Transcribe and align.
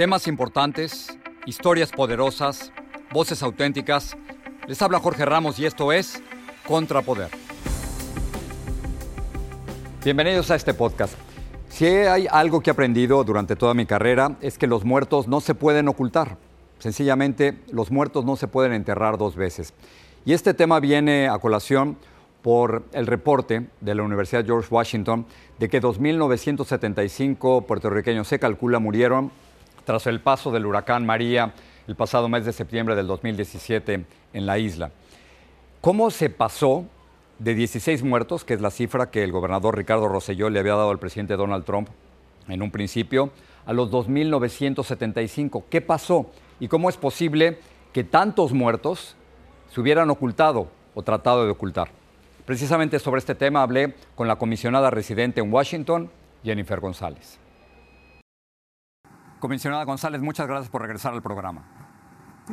Temas 0.00 0.26
importantes, 0.28 1.14
historias 1.44 1.90
poderosas, 1.92 2.72
voces 3.12 3.42
auténticas. 3.42 4.16
Les 4.66 4.80
habla 4.80 4.98
Jorge 4.98 5.26
Ramos 5.26 5.58
y 5.58 5.66
esto 5.66 5.92
es 5.92 6.22
Contrapoder. 6.66 7.28
Bienvenidos 10.02 10.50
a 10.50 10.54
este 10.54 10.72
podcast. 10.72 11.12
Si 11.68 11.84
hay 11.84 12.26
algo 12.30 12.62
que 12.62 12.70
he 12.70 12.72
aprendido 12.72 13.22
durante 13.24 13.56
toda 13.56 13.74
mi 13.74 13.84
carrera 13.84 14.38
es 14.40 14.56
que 14.56 14.66
los 14.66 14.86
muertos 14.86 15.28
no 15.28 15.42
se 15.42 15.54
pueden 15.54 15.86
ocultar. 15.86 16.38
Sencillamente, 16.78 17.58
los 17.70 17.90
muertos 17.90 18.24
no 18.24 18.36
se 18.36 18.48
pueden 18.48 18.72
enterrar 18.72 19.18
dos 19.18 19.36
veces. 19.36 19.74
Y 20.24 20.32
este 20.32 20.54
tema 20.54 20.80
viene 20.80 21.28
a 21.28 21.36
colación 21.36 21.98
por 22.40 22.84
el 22.94 23.06
reporte 23.06 23.66
de 23.82 23.94
la 23.94 24.02
Universidad 24.02 24.46
George 24.46 24.68
Washington 24.70 25.26
de 25.58 25.68
que 25.68 25.82
2.975 25.82 27.66
puertorriqueños 27.66 28.28
se 28.28 28.38
calcula 28.38 28.78
murieron 28.78 29.30
tras 29.84 30.06
el 30.06 30.20
paso 30.20 30.50
del 30.50 30.66
huracán 30.66 31.06
María 31.06 31.52
el 31.90 31.96
pasado 31.96 32.28
mes 32.28 32.44
de 32.44 32.52
septiembre 32.52 32.94
del 32.94 33.08
2017 33.08 34.04
en 34.32 34.46
la 34.46 34.58
isla. 34.58 34.92
¿Cómo 35.80 36.10
se 36.10 36.30
pasó 36.30 36.84
de 37.40 37.54
16 37.54 38.04
muertos, 38.04 38.44
que 38.44 38.54
es 38.54 38.60
la 38.60 38.70
cifra 38.70 39.10
que 39.10 39.24
el 39.24 39.32
gobernador 39.32 39.76
Ricardo 39.76 40.08
Rosselló 40.08 40.50
le 40.50 40.60
había 40.60 40.74
dado 40.74 40.90
al 40.90 40.98
presidente 40.98 41.36
Donald 41.36 41.64
Trump 41.64 41.88
en 42.48 42.62
un 42.62 42.70
principio, 42.70 43.30
a 43.66 43.72
los 43.72 43.90
2.975? 43.90 45.64
¿Qué 45.68 45.80
pasó? 45.80 46.30
¿Y 46.60 46.68
cómo 46.68 46.88
es 46.88 46.96
posible 46.96 47.58
que 47.92 48.04
tantos 48.04 48.52
muertos 48.52 49.16
se 49.72 49.80
hubieran 49.80 50.10
ocultado 50.10 50.68
o 50.94 51.02
tratado 51.02 51.44
de 51.44 51.50
ocultar? 51.50 51.88
Precisamente 52.44 52.98
sobre 52.98 53.18
este 53.18 53.34
tema 53.34 53.62
hablé 53.62 53.94
con 54.14 54.28
la 54.28 54.36
comisionada 54.36 54.90
residente 54.90 55.40
en 55.40 55.52
Washington, 55.52 56.10
Jennifer 56.44 56.78
González. 56.78 57.38
Comisionada 59.40 59.84
González, 59.84 60.20
muchas 60.20 60.46
gracias 60.46 60.70
por 60.70 60.82
regresar 60.82 61.14
al 61.14 61.22
programa. 61.22 61.62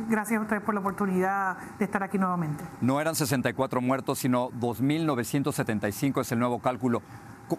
Gracias 0.08 0.38
a 0.38 0.42
ustedes 0.42 0.62
por 0.62 0.74
la 0.74 0.80
oportunidad 0.80 1.58
de 1.78 1.84
estar 1.84 2.02
aquí 2.02 2.18
nuevamente. 2.18 2.64
No 2.80 3.00
eran 3.00 3.14
64 3.14 3.80
muertos, 3.80 4.18
sino 4.18 4.50
2.975 4.52 6.20
es 6.22 6.32
el 6.32 6.38
nuevo 6.38 6.60
cálculo. 6.60 7.02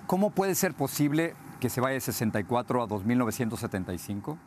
¿Cómo 0.08 0.32
puede 0.32 0.56
ser 0.56 0.74
posible 0.74 1.36
que 1.60 1.70
se 1.70 1.82
vaya 1.82 1.96
de 1.96 2.02
64 2.02 2.84
a 2.84 2.88
2.975? 2.88 4.38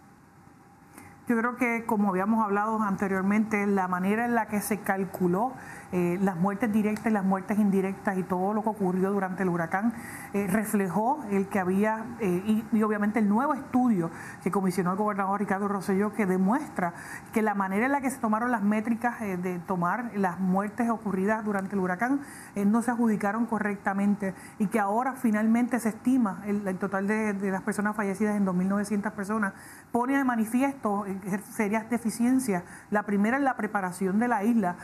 Yo 1.29 1.37
creo 1.39 1.55
que, 1.55 1.85
como 1.87 2.09
habíamos 2.09 2.45
hablado 2.45 2.83
anteriormente, 2.83 3.65
la 3.69 3.87
manera 3.87 4.25
en 4.25 4.35
la 4.35 4.47
que 4.47 4.61
se 4.61 4.81
calculó 4.81 5.53
eh, 5.93 6.19
las 6.21 6.37
muertes 6.37 6.73
directas 6.73 7.07
y 7.07 7.11
las 7.11 7.25
muertes 7.25 7.59
indirectas 7.59 8.19
y 8.19 8.25
todo 8.25 8.55
lo 8.55 8.63
que 8.63 8.71
ocurrió 8.71 9.13
durante 9.13 9.45
el 9.45 9.51
huracán 9.51 9.93
eh, 10.33 10.49
reflejó 10.49 11.23
el 11.31 11.47
que 11.49 11.61
había, 11.61 12.07
eh, 12.19 12.65
y, 12.73 12.83
obviamente 12.83 13.21
el 13.21 13.29
nuevo 13.29 13.55
estudio 13.55 14.11
que 14.43 14.51
comisionó 14.51 14.93
el 14.93 14.97
gobernador 14.97 15.39
Ricardo 15.39 15.69
Rosselló, 15.69 16.13
que 16.13 16.27
demuestra 16.27 16.95
que 17.33 17.41
la 17.41 17.55
manera 17.55 17.87
en 17.87 17.93
la 17.93 18.01
que 18.01 18.11
se 18.11 18.19
tomaron 18.19 18.51
las 18.51 18.63
métricas 18.63 19.21
de 19.21 19.61
tomar 19.61 20.11
las 20.17 20.41
muertes 20.41 20.89
ocurridas 20.91 21.45
durante 21.45 21.77
el 21.77 21.81
huracán 21.81 22.21
no 22.57 22.83
se 22.83 22.91
adjudicaron 22.91 23.47
correctamente 23.47 24.35
y 24.59 24.67
que 24.67 24.81
ahora 24.81 25.13
finalmente 25.13 25.79
se 25.79 25.91
estima 25.91 26.43
el, 26.47 26.79
total 26.79 27.07
de, 27.07 27.35
de, 27.35 27.51
las 27.51 27.63
personas 27.63 27.95
fallecidas 27.95 28.37
en 28.37 28.47
2.900 28.47 29.13
personas, 29.13 29.53
pone 29.93 30.17
de 30.17 30.25
manifiesto 30.25 31.05
serias 31.53 31.89
deficiencias. 31.91 32.65
La 32.91 33.05
primera 33.05 33.37
es 33.37 33.43
la 33.43 33.57
preparación 33.57 34.19
de 34.19 34.29
la 34.29 34.43
isla 34.43 34.77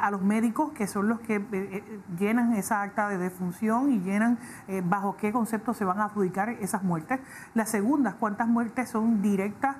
a 0.00 0.10
los 0.10 0.22
médicos 0.22 0.52
que 0.70 0.86
son 0.86 1.08
los 1.08 1.20
que 1.20 1.36
eh, 1.36 1.42
eh, 1.52 2.00
llenan 2.18 2.54
esa 2.54 2.82
acta 2.82 3.08
de 3.08 3.18
defunción 3.18 3.92
y 3.92 4.00
llenan 4.00 4.38
eh, 4.68 4.82
bajo 4.84 5.16
qué 5.16 5.32
concepto 5.32 5.74
se 5.74 5.84
van 5.84 6.00
a 6.00 6.04
adjudicar 6.04 6.50
esas 6.50 6.82
muertes. 6.82 7.20
La 7.54 7.66
segunda, 7.66 8.16
cuántas 8.18 8.48
muertes 8.48 8.88
son 8.88 9.22
directas 9.22 9.76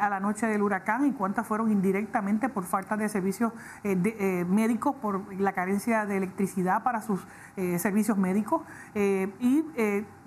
a 0.00 0.08
la 0.08 0.20
noche 0.20 0.46
del 0.46 0.62
huracán 0.62 1.06
y 1.06 1.12
cuántas 1.12 1.46
fueron 1.46 1.70
indirectamente 1.70 2.48
por 2.48 2.64
falta 2.64 2.96
de 2.96 3.08
servicios 3.08 3.52
médicos, 3.82 4.94
por 4.96 5.34
la 5.34 5.52
carencia 5.52 6.06
de 6.06 6.16
electricidad 6.16 6.82
para 6.82 7.02
sus 7.02 7.26
servicios 7.78 8.16
médicos. 8.16 8.62
y 8.94 9.64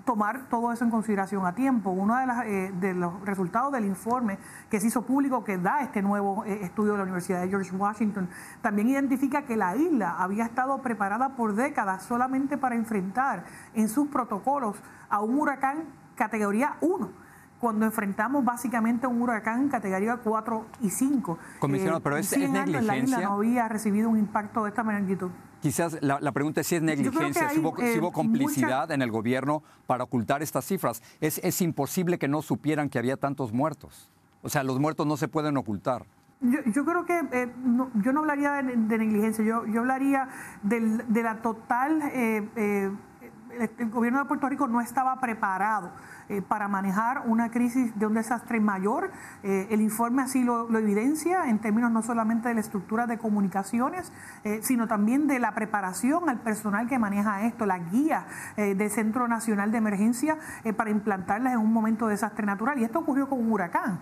tomar 0.08 0.48
todo 0.48 0.72
eso 0.72 0.86
en 0.86 0.90
consideración 0.90 1.44
a 1.44 1.54
tiempo. 1.54 1.90
Uno 1.90 2.16
de, 2.16 2.24
eh, 2.46 2.72
de, 2.72 2.94
los 2.94 3.20
resultados 3.26 3.70
del 3.72 3.84
informe 3.84 4.38
que 4.70 4.80
se 4.80 4.86
hizo 4.86 5.02
público 5.02 5.44
que 5.44 5.58
da 5.58 5.82
este 5.82 6.00
nuevo 6.00 6.46
eh, 6.46 6.60
estudio 6.62 6.92
de 6.92 6.96
la 6.96 7.02
Universidad 7.04 7.42
de 7.42 7.48
George 7.50 7.76
Washington 7.76 8.26
también 8.62 8.88
identifica 8.88 9.42
que 9.42 9.54
la 9.54 9.76
isla 9.76 10.16
había 10.18 10.44
estado 10.44 10.80
preparada 10.80 11.36
por 11.36 11.54
décadas 11.54 12.04
solamente 12.04 12.56
para 12.56 12.74
enfrentar 12.74 13.44
en 13.74 13.90
sus 13.90 14.08
protocolos 14.08 14.78
a 15.10 15.20
un 15.20 15.38
huracán 15.38 15.84
categoría 16.16 16.78
1 16.80 17.10
cuando 17.60 17.84
enfrentamos 17.84 18.42
básicamente 18.42 19.06
un 19.06 19.20
huracán 19.20 19.68
categoría 19.68 20.16
4 20.16 20.66
y 20.80 20.88
5. 20.88 21.38
Comisionado, 21.58 22.00
pero 22.00 22.16
es, 22.16 22.32
es 22.32 22.48
negligencia. 22.48 22.80
La 22.80 22.96
isla 22.96 23.20
no 23.20 23.34
había 23.34 23.68
recibido 23.68 24.08
un 24.08 24.16
impacto 24.16 24.62
de 24.62 24.70
esta 24.70 24.82
magnitud. 24.82 25.30
Quizás 25.60 25.98
la, 26.00 26.32
pregunta 26.32 26.60
es 26.60 26.66
si 26.66 26.76
es 26.76 26.82
negligencia, 26.82 27.50
si, 27.50 27.58
hubo, 27.58 27.74
eh, 27.78 28.00
complicidad 28.12 28.90
en 28.92 29.02
el 29.02 29.10
gobierno 29.10 29.62
para 29.86 30.04
ocultar 30.04 30.42
estas 30.42 30.64
cifras. 30.64 31.02
Es, 31.20 31.38
es 31.38 31.60
imposible 31.60 32.18
que 32.18 32.28
no 32.28 32.42
supieran 32.42 32.88
que 32.88 32.98
había 32.98 33.16
tantos 33.16 33.52
muertos. 33.52 34.10
O 34.42 34.48
sea, 34.48 34.62
los 34.62 34.78
muertos 34.78 35.06
no 35.06 35.16
se 35.16 35.26
pueden 35.26 35.56
ocultar. 35.56 36.06
Yo, 36.40 36.84
creo 36.84 37.04
que 37.04 37.20
eh, 37.32 37.52
yo 37.94 38.12
no 38.12 38.20
hablaría 38.20 38.62
de, 38.62 38.98
negligencia, 38.98 39.44
yo, 39.44 39.66
yo 39.66 39.80
hablaría 39.80 40.28
de 40.62 41.22
la 41.22 41.42
total... 41.42 42.02
Eh, 42.12 42.90
el 43.78 43.90
gobierno 43.90 44.18
de 44.20 44.26
Puerto 44.26 44.48
Rico 44.48 44.68
no 44.68 44.80
estaba 44.80 45.18
preparado 45.20 45.90
eh, 46.28 46.42
para 46.42 46.68
manejar 46.68 47.22
una 47.26 47.50
crisis 47.50 47.98
de 47.98 48.06
un 48.06 48.14
desastre 48.14 48.60
mayor. 48.60 49.10
Eh, 49.42 49.66
el 49.70 49.80
informe 49.80 50.22
así 50.22 50.42
lo, 50.42 50.68
evidencia 50.78 51.48
en 51.48 51.58
términos 51.58 51.90
no 51.90 52.02
solamente 52.02 52.48
de 52.48 52.54
la 52.54 52.60
estructura 52.60 53.06
de 53.06 53.18
comunicaciones, 53.18 54.12
eh, 54.44 54.60
sino 54.62 54.86
también 54.86 55.26
de 55.26 55.38
la 55.38 55.54
preparación 55.54 56.28
al 56.28 56.40
personal 56.40 56.86
que 56.88 56.98
maneja 56.98 57.42
esto, 57.46 57.66
la 57.66 57.78
guía 57.78 58.26
del 58.56 58.90
Centro 58.90 59.28
Nacional 59.28 59.72
de 59.72 59.78
Emergencia 59.78 60.36
para 60.76 60.90
implantarlas 60.90 61.52
en 61.52 61.60
un 61.60 61.72
momento 61.72 62.06
de 62.06 62.12
desastre 62.12 62.44
natural. 62.46 62.78
Y 62.78 62.84
esto 62.84 63.00
ocurrió 63.00 63.28
con 63.28 63.40
un 63.40 63.52
huracán 63.52 64.00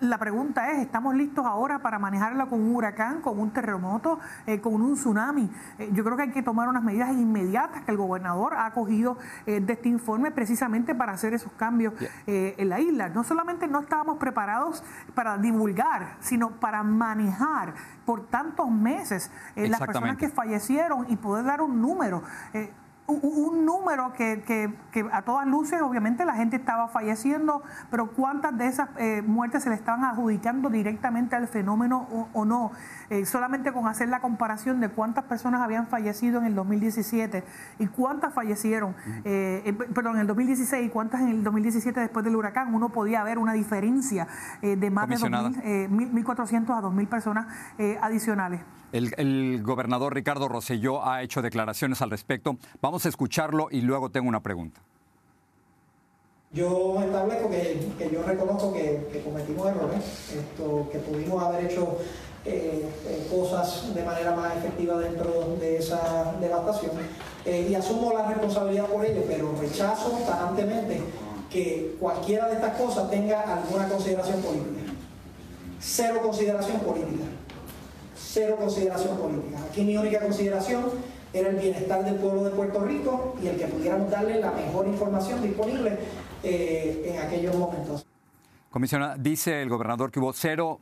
la 0.00 0.16
pregunta 0.16 0.72
es, 0.72 0.78
¿estamos 0.78 1.14
listos 1.14 1.44
ahora 1.44 1.80
para 1.80 1.98
manejarla 1.98 2.46
con 2.46 2.60
un 2.60 2.74
huracán, 2.74 3.20
con 3.20 3.38
un 3.38 3.50
terremoto, 3.50 4.18
con 4.62 4.80
un 4.80 4.94
tsunami? 4.94 5.50
Yo 5.92 6.02
creo 6.04 6.16
que 6.16 6.22
hay 6.22 6.30
que 6.30 6.42
tomar 6.42 6.68
unas 6.68 6.82
medidas 6.82 7.12
inmediatas 7.12 7.82
que 7.84 7.90
el 7.90 7.98
gobernador 7.98 8.54
ha 8.56 8.70
cogido 8.72 9.18
eh, 9.46 9.60
de 9.60 9.72
este 9.72 9.88
informe 9.88 10.30
precisamente 10.30 10.94
para 10.94 11.12
hacer 11.20 11.34
esos 11.34 11.52
cambios 11.52 11.94
en 12.26 12.68
la 12.68 12.80
isla. 12.80 13.10
No 13.10 13.24
solamente 13.24 13.68
no 13.68 13.80
estábamos 13.80 14.16
preparados 14.18 14.82
para 15.14 15.36
divulgar, 15.36 16.16
sino 16.20 16.50
para 16.52 16.82
manejar 16.82 17.74
por 18.06 18.26
tantos 18.26 18.70
meses 18.70 19.30
las 19.54 19.80
personas 19.80 20.16
que 20.16 20.28
fallecieron 20.28 21.06
y 21.08 21.16
poder 21.16 21.44
dar 21.44 21.60
un 21.60 21.80
número 21.80 22.22
un 23.10 23.64
número 23.64 24.12
que, 24.12 24.42
que, 24.46 24.72
que, 24.92 25.06
a 25.12 25.22
todas 25.22 25.46
luces, 25.46 25.80
obviamente 25.82 26.24
la 26.24 26.34
gente 26.34 26.56
estaba 26.56 26.88
falleciendo, 26.88 27.62
pero 27.90 28.12
cuántas 28.12 28.56
de 28.56 28.66
esas 28.66 28.88
eh, 28.96 29.22
muertes 29.22 29.64
se 29.64 29.70
le 29.70 29.74
estaban 29.74 30.04
adjudicando 30.04 30.70
directamente 30.70 31.36
al 31.36 31.48
fenómeno 31.48 32.06
o, 32.32 32.44
no. 32.44 32.72
Eh, 33.10 33.26
solamente 33.26 33.72
con 33.72 33.86
hacer 33.88 34.08
la 34.08 34.20
comparación 34.20 34.80
de 34.80 34.88
cuántas 34.88 35.24
personas 35.24 35.60
habían 35.60 35.86
fallecido 35.88 36.38
en 36.38 36.46
el 36.46 36.54
2017 36.54 37.44
y 37.78 37.86
cuántas 37.88 38.32
fallecieron, 38.32 38.94
eh, 39.24 39.76
perdón, 39.94 40.14
en 40.16 40.22
el 40.22 40.26
2016 40.26 40.86
y 40.86 40.90
cuántas 40.90 41.20
en 41.20 41.28
el 41.28 41.44
2017 41.44 42.00
después 42.00 42.24
del 42.24 42.36
huracán, 42.36 42.74
uno 42.74 42.90
podía 42.90 43.22
ver 43.24 43.38
una 43.38 43.52
diferencia 43.52 44.28
de 44.62 44.90
más 44.90 45.08
de 45.08 45.16
1.400 45.16 46.70
a 46.70 46.82
2.000 46.82 47.08
personas 47.08 47.46
adicionales. 48.00 48.60
El, 48.92 49.62
gobernador 49.62 50.14
Ricardo 50.14 50.48
Rosselló 50.48 51.06
ha 51.06 51.22
hecho 51.22 51.42
declaraciones 51.42 52.02
al 52.02 52.10
respecto. 52.10 52.58
Vamos 52.80 52.99
a 53.06 53.08
escucharlo 53.08 53.68
y 53.70 53.80
luego 53.80 54.10
tengo 54.10 54.28
una 54.28 54.40
pregunta. 54.40 54.80
Yo 56.52 57.00
establezco 57.00 57.48
que, 57.48 58.10
yo 58.12 58.22
reconozco 58.24 58.72
que, 58.72 59.22
cometimos 59.24 59.68
errores, 59.68 60.02
que 60.90 60.98
pudimos 60.98 61.42
haber 61.42 61.66
hecho 61.66 61.98
eh, 62.44 62.84
eh, 63.06 63.28
cosas 63.30 63.94
de 63.94 64.02
manera 64.02 64.34
más 64.34 64.56
efectiva 64.56 64.98
dentro 64.98 65.56
de 65.60 65.76
esa 65.76 66.34
devastación 66.40 66.92
eh, 67.44 67.68
y 67.70 67.74
asumo 67.74 68.12
la 68.12 68.26
responsabilidad 68.26 68.86
por 68.86 69.04
ello, 69.04 69.22
pero 69.28 69.54
rechazo 69.60 70.10
tajantemente 70.26 71.00
que 71.50 71.96
cualquiera 72.00 72.48
de 72.48 72.54
estas 72.54 72.76
cosas 72.76 73.10
tenga 73.10 73.40
alguna 73.42 73.88
consideración 73.88 74.40
política. 74.40 74.92
Cero 75.78 76.20
consideración 76.22 76.80
política 76.80 77.24
cero 78.32 78.56
consideración 78.58 79.16
política. 79.16 79.58
Aquí 79.68 79.82
mi 79.82 79.96
única 79.96 80.20
consideración 80.20 80.84
era 81.32 81.50
el 81.50 81.56
bienestar 81.56 82.04
del 82.04 82.16
pueblo 82.16 82.44
de 82.44 82.50
Puerto 82.50 82.84
Rico 82.84 83.36
y 83.42 83.48
el 83.48 83.56
que 83.56 83.66
pudiéramos 83.66 84.10
darle 84.10 84.40
la 84.40 84.50
mejor 84.52 84.86
información 84.86 85.42
disponible 85.42 85.98
eh, 86.42 87.12
en 87.12 87.26
aquellos 87.26 87.56
momentos. 87.56 88.06
Comisionada, 88.70 89.16
dice 89.16 89.62
el 89.62 89.68
gobernador 89.68 90.10
que 90.10 90.20
hubo 90.20 90.32
cero 90.32 90.80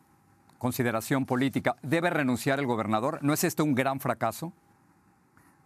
consideración 0.59 1.25
política. 1.25 1.77
¿Debe 1.83 2.11
renunciar 2.11 2.59
el 2.59 2.67
gobernador? 2.67 3.19
¿No 3.23 3.33
es 3.33 3.45
este 3.45 3.63
un 3.63 3.75
gran 3.75 4.01
fracaso? 4.01 4.53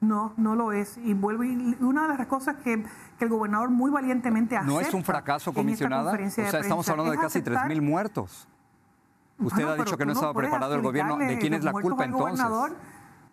No, 0.01 0.35
no 0.37 0.55
lo 0.57 0.73
es. 0.73 0.99
Y 0.99 1.15
vuelvo 1.15 1.45
y 1.45 1.77
una 1.81 2.09
de 2.09 2.19
las 2.19 2.27
cosas 2.27 2.57
que, 2.57 2.85
el 3.21 3.29
gobernador 3.29 3.71
muy 3.71 3.91
valientemente 3.91 4.57
hace. 4.57 4.67
No 4.67 4.81
es 4.81 4.93
un 4.93 5.05
fracaso, 5.05 5.53
comisionada. 5.53 6.13
O 6.13 6.31
sea, 6.31 6.49
estamos 6.61 6.89
hablando 6.89 7.13
de 7.13 7.19
casi 7.19 7.41
3.000 7.41 7.81
muertos. 7.81 8.49
Usted 9.39 9.65
ha 9.65 9.77
dicho 9.77 9.97
que 9.97 10.05
no, 10.05 10.13
estaba 10.13 10.35
preparado 10.35 10.75
el 10.75 10.83
gobierno. 10.83 11.17
¿De 11.17 11.39
quién 11.39 11.55
es 11.55 11.65
la 11.65 11.73
culpa 11.73 12.05
entonces? 12.05 12.45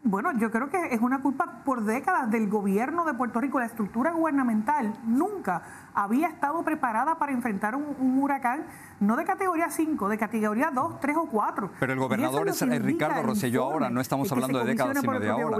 Bueno, 0.01 0.31
yo 0.40 0.50
creo 0.50 0.69
que 0.69 0.78
es 0.94 1.01
una 1.01 1.22
culpa 1.22 1.62
por 1.66 1.84
décadas 1.84 2.31
del 2.31 2.48
gobierno 2.48 3.04
de 3.04 3.13
Puerto 3.13 3.42
Rico. 3.42 3.60
La 3.60 3.66
estructura 3.66 4.12
gubernamental 4.12 4.94
nunca 5.04 5.62
había 5.94 6.30
estado 6.30 6.63
preparada 6.63 7.19
para 7.19 7.34
enfrentar 7.34 7.75
un, 7.75 8.18
huracán, 8.18 8.66
no 9.01 9.18
de 9.18 9.25
categoría 9.25 9.69
5, 9.69 10.07
de 10.07 10.18
categoría 10.18 10.72
2, 10.74 11.01
3 11.01 11.18
o 11.18 11.25
4. 11.25 11.72
Pero 11.81 11.94
el 11.94 12.00
gobernador 12.00 12.48
es, 12.48 12.62
Ricardo 12.81 13.24
Rosselló 13.24 13.66
ahora, 13.66 13.90
no 13.90 14.00
estamos 14.00 14.31
hablando 14.31 14.60
de 14.60 14.66
décadas, 14.66 15.00
sino 15.00 15.19
de 15.19 15.30
ahora. 15.30 15.57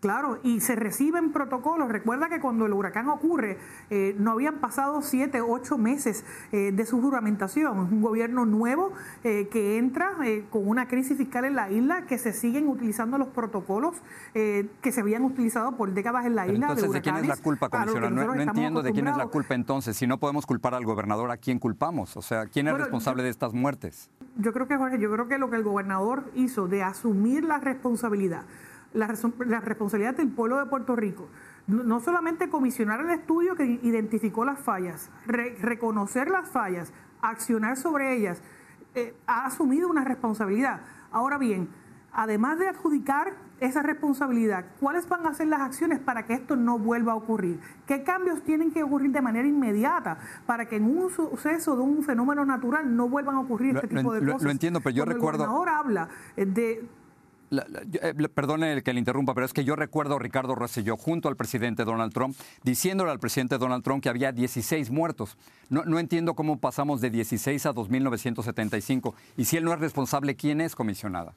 Claro, 0.00 0.38
y 0.44 0.60
se 0.60 0.76
reciben 0.76 1.32
protocolos. 1.32 1.88
Recuerda 1.88 2.28
que 2.28 2.40
cuando 2.40 2.66
el 2.66 2.72
huracán 2.72 3.08
ocurre, 3.08 3.58
eh, 3.90 4.14
no 4.16 4.32
habían 4.32 4.58
pasado 4.58 5.02
siete, 5.02 5.40
ocho 5.40 5.76
meses 5.76 6.24
eh, 6.52 6.70
de 6.72 6.86
su 6.86 7.00
juramentación. 7.00 7.86
Es 7.86 7.92
un 7.92 8.02
gobierno 8.02 8.46
nuevo 8.46 8.92
eh, 9.24 9.48
que 9.50 9.76
entra 9.76 10.12
con 10.50 10.68
una 10.68 10.86
crisis 10.86 11.18
fiscal 11.18 11.44
en 11.46 11.56
la 11.56 11.70
isla, 11.70 12.06
que 12.06 12.16
se 12.18 12.32
siguen 12.32 12.68
utilizando 12.68 13.18
los 13.18 13.28
protocolos 13.28 13.96
que 14.34 14.92
se 14.92 15.00
habían 15.00 15.24
utilizado 15.24 15.76
por 15.76 15.92
décadas 15.92 16.26
en 16.26 16.36
la 16.36 16.46
isla. 16.46 16.68
Entonces, 16.68 16.92
de, 16.92 17.00
quién 17.00 17.16
es 17.16 17.26
la 17.26 17.36
culpa, 17.36 17.68
comisionada? 17.68 18.10
No, 18.10 18.34
entiendo 18.34 18.82
de 18.82 18.92
quién 18.92 19.08
es 19.08 19.16
la 19.16 19.26
culpa 19.26 19.54
entonces. 19.54 19.96
Si 19.96 20.06
no 20.06 20.18
podemos 20.18 20.46
culpar 20.46 20.74
al 20.74 20.84
gobernador, 20.84 21.30
¿a 21.30 21.36
quién 21.36 21.58
culpamos? 21.58 22.16
O 22.16 22.22
sea, 22.22 22.46
¿quién 22.46 22.68
es 22.68 22.76
responsable 22.76 23.22
de 23.22 23.30
estas 23.30 23.52
muertes? 23.52 24.10
Yo 24.36 24.52
creo 24.52 24.68
que, 24.68 24.76
Jorge, 24.76 24.98
yo 25.00 25.10
creo 25.10 25.28
que 25.28 25.38
lo 25.38 25.50
que 25.50 25.56
el 25.56 25.64
gobernador 25.64 26.24
hizo 26.34 26.68
de 26.68 26.82
asumir 26.82 27.42
la 27.44 27.58
responsabilidad 27.58 28.44
la, 28.92 29.06
responsabilidad 29.06 30.16
del 30.16 30.28
pueblo 30.28 30.58
de 30.58 30.66
Puerto 30.66 30.96
Rico. 30.96 31.28
No, 31.66 32.00
solamente 32.00 32.48
comisionar 32.48 33.00
el 33.00 33.10
estudio 33.10 33.54
que 33.54 33.64
identificó 33.82 34.44
las 34.44 34.58
fallas, 34.58 35.10
reconocer 35.26 36.30
las 36.30 36.48
fallas, 36.48 36.92
accionar 37.20 37.76
sobre 37.76 38.16
ellas, 38.16 38.42
eh, 38.94 39.14
ha 39.26 39.44
asumido 39.44 39.88
una 39.88 40.04
responsabilidad. 40.04 40.80
Ahora 41.10 41.36
bien, 41.36 41.68
además 42.12 42.58
de 42.58 42.68
adjudicar 42.68 43.34
esa 43.60 43.82
responsabilidad, 43.82 44.64
¿cuáles 44.80 45.08
van 45.08 45.26
a 45.26 45.34
ser 45.34 45.48
las 45.48 45.60
acciones 45.60 45.98
para 45.98 46.24
que 46.24 46.32
esto 46.32 46.56
no 46.56 46.78
vuelva 46.78 47.12
a 47.12 47.16
ocurrir? 47.16 47.60
¿Qué 47.86 48.02
cambios 48.02 48.42
tienen 48.42 48.70
que 48.70 48.82
ocurrir 48.82 49.10
de 49.10 49.20
manera 49.20 49.46
inmediata 49.46 50.18
para 50.46 50.66
que 50.68 50.76
en 50.76 50.84
un 50.84 51.10
suceso 51.10 51.76
de 51.76 51.82
un 51.82 52.02
fenómeno 52.02 52.46
natural 52.46 52.96
no 52.96 53.08
vuelvan 53.08 53.34
a 53.34 53.40
ocurrir 53.40 53.76
este 53.76 53.88
tipo 53.88 54.14
de 54.14 54.24
cosas? 54.24 54.42
Lo, 54.42 54.50
entiendo, 54.50 54.80
pero 54.80 54.96
yo 54.96 55.04
recuerdo. 55.04 55.44
Ahora 55.44 55.78
habla 55.78 56.08
de 56.36 56.88
eh, 57.50 58.14
perdone 58.34 58.82
que 58.82 58.92
le 58.92 58.98
interrumpa, 58.98 59.34
pero 59.34 59.46
es 59.46 59.52
que 59.52 59.64
yo 59.64 59.76
recuerdo 59.76 60.16
a 60.16 60.18
Ricardo 60.18 60.54
Rosselló 60.54 60.96
junto 60.96 61.28
al 61.28 61.36
presidente 61.36 61.84
Donald 61.84 62.12
Trump 62.12 62.36
diciéndole 62.62 63.10
al 63.10 63.18
presidente 63.18 63.58
Donald 63.58 63.82
Trump 63.82 64.02
que 64.02 64.08
había 64.08 64.32
16 64.32 64.90
muertos. 64.90 65.36
No, 65.70 65.98
entiendo 65.98 66.34
cómo 66.34 66.58
pasamos 66.58 67.00
de 67.00 67.10
16 67.10 67.66
a 67.66 67.74
2.975. 67.74 69.14
Y 69.36 69.44
si 69.44 69.56
él 69.56 69.64
no 69.64 69.72
es 69.72 69.80
responsable, 69.80 70.36
¿quién 70.36 70.60
es 70.60 70.74
comisionada? 70.74 71.34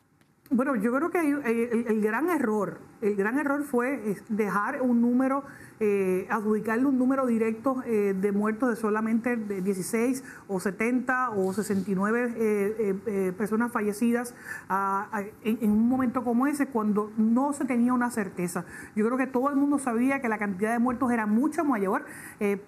Bueno, 0.50 0.76
yo 0.76 0.94
creo 0.94 1.10
que 1.10 1.20
el, 1.20 2.02
gran 2.02 2.30
error, 2.30 2.82
el 3.02 3.16
gran 3.16 3.40
error 3.40 3.64
fue 3.64 4.18
dejar 4.28 4.82
un 4.82 5.02
número 5.02 5.46
eh, 5.84 6.28
adjudicarle 6.30 6.86
un 6.86 7.00
número 7.00 7.26
directo 7.26 7.82
eh, 7.88 8.14
de 8.16 8.32
muertos 8.32 8.70
de 8.70 8.76
solamente 8.76 9.36
de 9.36 9.64
16 9.64 10.24
o 10.48 10.60
70 10.60 11.32
o 11.32 11.52
69 11.54 12.36
eh, 12.38 13.34
personas 13.36 13.72
fallecidas 13.72 14.36
en, 15.44 15.72
un 15.72 15.90
momento 15.90 16.24
como 16.24 16.46
ese, 16.46 16.68
cuando 16.68 17.12
no 17.18 17.52
se 17.54 17.66
tenía 17.66 17.94
una 17.94 18.12
certeza. 18.12 18.64
Yo 18.96 19.04
creo 19.08 19.18
que 19.18 19.26
todo 19.26 19.50
el 19.50 19.56
mundo 19.56 19.80
sabía 19.80 20.22
que 20.22 20.30
la 20.30 20.38
cantidad 20.38 20.72
de 20.72 20.78
muertos 20.78 21.12
era 21.12 21.26
mucho 21.26 21.66
mayor, 21.66 22.06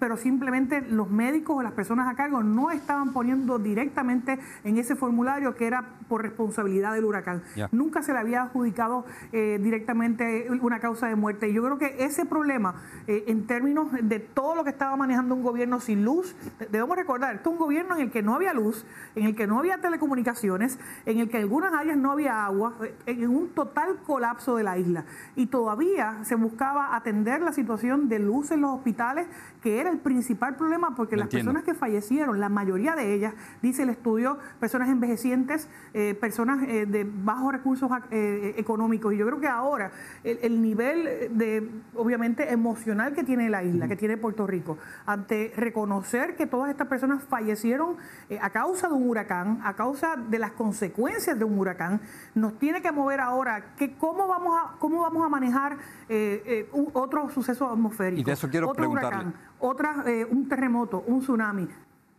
pero 0.00 0.16
simplemente 0.16 0.80
los 0.80 1.08
médicos 1.08 1.56
o 1.58 1.62
las 1.62 1.72
personas 1.72 2.10
a 2.12 2.16
cargo 2.16 2.42
no 2.42 2.72
estaban 2.72 3.12
poniendo 3.12 3.60
directamente 3.60 4.40
en 4.64 4.76
ese 4.76 4.96
formulario 4.96 5.54
que 5.54 5.66
era 5.66 5.98
por 6.08 6.22
responsabilidad 6.22 6.94
del 6.94 7.04
huracán. 7.04 7.42
Nunca 7.70 8.02
se 8.02 8.12
le 8.12 8.18
había 8.18 8.42
adjudicado 8.42 9.04
directamente 9.30 10.48
una 10.60 10.80
causa 10.80 11.06
de 11.06 11.14
muerte. 11.14 11.48
Y 11.48 11.52
yo 11.52 11.62
creo 11.62 11.78
que 11.78 12.04
ese 12.04 12.24
problema 12.26 12.74
eh, 13.06 13.24
en 13.26 13.46
términos 13.46 13.88
de 14.02 14.18
todo 14.18 14.54
lo 14.54 14.64
que 14.64 14.70
estaba 14.70 14.96
manejando 14.96 15.34
un 15.34 15.42
gobierno 15.42 15.80
sin 15.80 16.04
luz. 16.04 16.34
Debemos 16.70 16.96
recordar, 16.96 17.34
esto 17.36 17.50
es 17.50 17.52
un 17.52 17.58
gobierno 17.58 17.94
en 17.96 18.02
el 18.02 18.10
que 18.10 18.22
no 18.22 18.34
había 18.34 18.52
luz, 18.54 18.86
en 19.14 19.26
el 19.26 19.36
que 19.36 19.46
no 19.46 19.58
había 19.58 19.78
telecomunicaciones, 19.78 20.78
en 21.04 21.18
el 21.18 21.28
que 21.28 21.36
en 21.36 21.42
algunas 21.42 21.74
áreas 21.74 21.96
no 21.96 22.12
había 22.12 22.44
agua, 22.44 22.74
eh, 22.82 22.94
en 23.06 23.28
un 23.28 23.50
total 23.50 23.96
colapso 24.06 24.56
de 24.56 24.64
la 24.64 24.78
isla. 24.78 25.04
Y 25.36 25.46
todavía 25.46 26.24
se 26.24 26.34
buscaba 26.34 26.96
atender 26.96 27.42
la 27.42 27.52
situación 27.52 28.08
de 28.08 28.18
luz 28.18 28.50
en 28.50 28.62
los 28.62 28.70
hospitales, 28.70 29.26
que 29.64 29.80
era 29.80 29.90
el 29.90 29.98
principal 29.98 30.54
problema, 30.54 30.94
porque 30.94 31.16
las 31.16 31.28
personas 31.28 31.64
que 31.64 31.74
fallecieron, 31.74 32.38
la 32.38 32.48
mayoría 32.48 32.94
de 32.94 33.14
ellas, 33.14 33.34
dice 33.62 33.82
el 33.82 33.88
estudio, 33.88 34.38
personas 34.60 34.88
envejecientes, 34.88 35.68
eh, 35.94 36.14
personas 36.14 36.60
de 36.60 37.10
bajos 37.24 37.52
recursos 37.52 37.90
económicos. 38.10 39.14
Y 39.14 39.16
yo 39.16 39.26
creo 39.26 39.40
que 39.40 39.48
ahora 39.48 39.90
el, 40.22 40.38
el 40.42 40.62
nivel 40.62 41.30
de, 41.30 41.68
obviamente, 41.94 42.52
emocional 42.52 43.14
que 43.14 43.24
tiene 43.24 43.48
la 43.48 43.64
isla, 43.64 43.88
que 43.88 43.96
tiene 43.96 44.16
Puerto 44.18 44.46
Rico, 44.46 44.78
ante 45.06 45.52
reconocer 45.56 46.36
que 46.36 46.46
todas 46.46 46.70
estas 46.70 46.88
personas 46.88 47.24
fallecieron 47.24 47.96
eh, 48.28 48.38
a 48.40 48.50
causa 48.50 48.88
de 48.88 48.94
un 48.94 49.08
huracán, 49.08 49.60
a 49.64 49.74
causa 49.74 50.16
de 50.16 50.38
las 50.38 50.52
consecuencias 50.52 51.38
de 51.38 51.44
un 51.44 51.58
huracán, 51.58 52.00
nos 52.34 52.58
tiene 52.58 52.82
que 52.82 52.92
mover 52.92 53.20
ahora 53.20 53.74
que 53.76 53.96
cómo 53.96 54.26
vamos 54.28 54.56
a, 54.56 54.78
cómo 54.78 55.02
vamos 55.02 55.24
a 55.24 55.28
manejar 55.28 55.78
eh, 56.08 56.42
eh, 56.46 56.70
otro 56.92 57.30
suceso 57.30 57.70
atmosférico. 57.70 58.20
Y 58.20 58.24
de 58.24 58.32
eso 58.32 58.48
quiero 58.48 58.74
Huracán, 58.74 59.34
otra, 59.60 60.04
un 60.30 60.48
terremoto, 60.48 61.04
un 61.06 61.20
tsunami. 61.20 61.68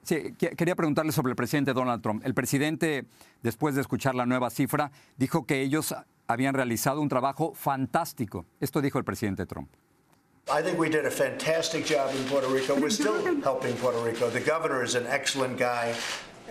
Sí, 0.03 0.33
quería 0.37 0.75
preguntarle 0.75 1.11
sobre 1.11 1.31
el 1.31 1.35
presidente 1.35 1.73
Donald 1.73 2.01
Trump. 2.01 2.23
El 2.25 2.35
presidente, 2.35 3.05
después 3.41 3.73
de 3.73 3.81
escuchar 3.81 4.13
la 4.13 4.27
nueva 4.27 4.51
cifra, 4.51 4.91
dijo 5.17 5.45
que 5.47 5.61
ellos 5.61 5.95
habían 6.27 6.53
realizado 6.53 7.01
un 7.01 7.09
trabajo 7.09 7.53
fantástico. 7.55 8.45
Esto 8.59 8.81
dijo 8.81 8.99
el 8.99 9.03
presidente 9.03 9.45
Trump. 9.47 9.69
I 10.47 10.61
think 10.61 10.77
we 10.77 10.89
did 10.89 11.07
a 11.07 11.11
fantastic 11.11 11.85
job 11.85 12.13
in 12.15 12.23
Puerto 12.25 12.47
Rico. 12.47 12.75
We're 12.75 12.91
still 12.91 13.15
helping 13.43 13.75
Puerto 13.77 13.99
Rico. 14.03 14.29
The 14.29 14.41
governor 14.41 14.83
is 14.83 14.93
an 14.93 15.07
excellent 15.07 15.57
guy, 15.57 15.95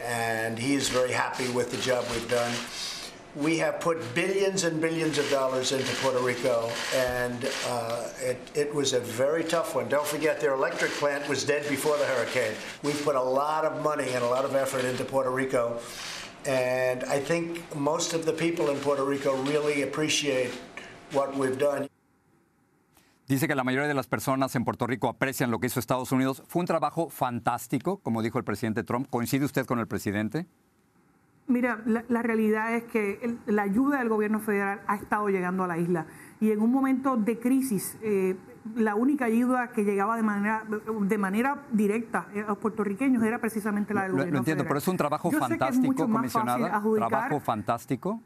and 0.04 0.58
he's 0.58 0.88
very 0.88 1.12
happy 1.12 1.48
with 1.50 1.70
the 1.70 1.76
job 1.76 2.04
we've 2.10 2.28
done. 2.28 2.52
We 3.36 3.58
have 3.58 3.80
put 3.80 3.98
billions 4.14 4.62
and 4.62 4.80
billions 4.80 5.18
of 5.18 5.28
dollars 5.28 5.72
into 5.72 5.92
Puerto 5.96 6.20
Rico, 6.20 6.70
and 6.94 7.44
uh, 7.68 8.06
it, 8.22 8.38
it 8.54 8.72
was 8.72 8.92
a 8.92 9.00
very 9.00 9.42
tough 9.42 9.74
one. 9.74 9.88
Don't 9.88 10.06
forget, 10.06 10.40
their 10.40 10.54
electric 10.54 10.92
plant 10.92 11.28
was 11.28 11.44
dead 11.44 11.68
before 11.68 11.96
the 11.96 12.04
hurricane. 12.04 12.54
We've 12.84 13.02
put 13.04 13.16
a 13.16 13.22
lot 13.22 13.64
of 13.64 13.82
money 13.82 14.12
and 14.14 14.22
a 14.22 14.28
lot 14.28 14.44
of 14.44 14.54
effort 14.54 14.84
into 14.84 15.04
Puerto 15.04 15.30
Rico, 15.30 15.80
and 16.46 17.02
I 17.04 17.18
think 17.18 17.58
most 17.74 18.14
of 18.14 18.24
the 18.24 18.32
people 18.32 18.70
in 18.70 18.78
Puerto 18.78 19.02
Rico 19.02 19.34
really 19.42 19.82
appreciate 19.82 20.52
what 21.10 21.36
we've 21.36 21.58
done. 21.58 21.88
Dice 23.26 23.48
que 23.48 23.56
la 23.56 23.64
mayoría 23.64 23.88
de 23.88 23.94
las 23.94 24.06
personas 24.06 24.54
en 24.54 24.64
Puerto 24.64 24.86
Rico 24.86 25.08
aprecian 25.08 25.50
lo 25.50 25.58
que 25.58 25.66
hizo 25.66 25.80
Estados 25.80 26.12
Unidos. 26.12 26.44
Fue 26.46 26.60
un 26.60 26.66
trabajo 26.66 27.08
fantástico, 27.08 27.98
como 27.98 28.22
dijo 28.22 28.38
el 28.38 28.44
presidente 28.44 28.84
Trump. 28.84 29.08
¿Coincide 29.10 29.44
usted 29.44 29.66
con 29.66 29.80
el 29.80 29.88
presidente? 29.88 30.46
Mira, 31.46 31.82
la, 31.84 32.22
realidad 32.22 32.74
es 32.74 32.84
que 32.84 33.36
la 33.46 33.62
ayuda 33.62 33.98
del 33.98 34.08
gobierno 34.08 34.40
federal 34.40 34.80
ha 34.86 34.96
estado 34.96 35.28
llegando 35.28 35.64
a 35.64 35.66
la 35.66 35.76
isla. 35.76 36.06
Y 36.40 36.50
en 36.50 36.60
un 36.60 36.72
momento 36.72 37.16
de 37.16 37.38
crisis, 37.38 37.98
eh, 38.02 38.34
la 38.74 38.94
única 38.94 39.26
ayuda 39.26 39.68
que 39.68 39.84
llegaba 39.84 40.16
de 40.16 40.22
manera, 40.22 40.64
de 41.00 41.18
manera 41.18 41.62
directa 41.70 42.26
a 42.34 42.48
los 42.48 42.58
puertorriqueños 42.58 43.22
era 43.22 43.38
precisamente 43.38 43.92
la 43.92 44.04
del 44.04 44.12
gobierno 44.12 44.32
Lo 44.32 44.38
entiendo, 44.38 44.64
pero 44.64 44.78
es 44.78 44.88
un 44.88 44.96
trabajo 44.96 45.30
fantástico, 45.30 46.08
comisionada. 46.08 46.80
Trabajo 46.80 47.40
fantástico. 47.40 48.20